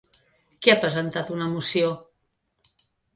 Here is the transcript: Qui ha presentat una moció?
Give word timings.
Qui 0.61 0.71
ha 0.71 0.77
presentat 0.85 1.29
una 1.35 1.49
moció? 1.51 1.91